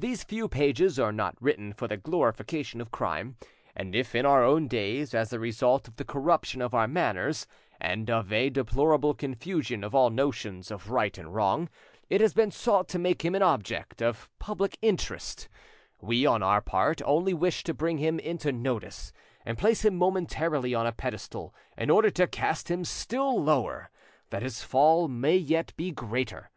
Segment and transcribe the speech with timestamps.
[0.00, 3.36] These few pages are not written for the glorification of crime,
[3.72, 7.46] and if in our own days, as a result of the corruption of our manners,
[7.80, 11.68] and of a deplorable confusion of all notions of right and wrong,
[12.08, 15.48] it has been sought to make him an object; of public interest,
[16.00, 19.12] we, on our part, only wish to bring him into notice,
[19.46, 23.88] and place him momentarily on a pedestal, in order to cast him still lower,
[24.30, 26.50] that his fall may be yet greater.